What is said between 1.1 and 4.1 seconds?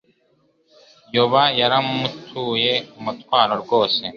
Yoba yaramutuye umutwaro rwose.